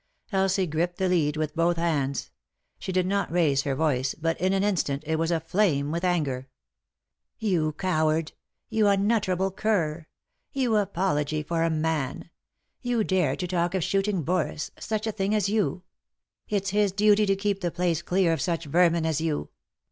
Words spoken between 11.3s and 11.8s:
for a